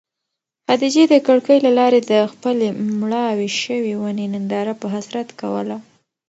[0.67, 2.67] خدیجې د کړکۍ له لارې د خپلې
[3.01, 5.77] مړاوې شوې ونې ننداره په حسرت کوله.